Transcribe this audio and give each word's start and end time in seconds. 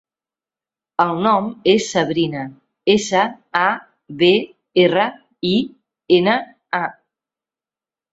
El 1.03 1.19
nom 1.25 1.49
és 1.73 1.89
Sabrina: 1.95 2.45
essa, 2.93 3.25
a, 3.59 3.65
be, 4.21 4.29
erra, 4.85 5.05
i, 5.51 5.53
ena, 6.21 6.35
a. 6.79 6.81